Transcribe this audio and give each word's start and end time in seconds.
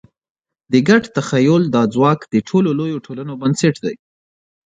د 0.71 0.73
ګډ 0.87 1.03
تخیل 1.17 1.63
دا 1.75 1.81
ځواک 1.93 2.19
د 2.33 2.35
ټولو 2.47 2.69
لویو 2.79 3.03
ټولنو 3.05 3.33
بنسټ 3.41 3.75
دی. 3.85 3.95